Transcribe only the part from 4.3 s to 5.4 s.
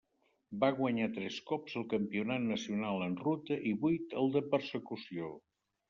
de persecució.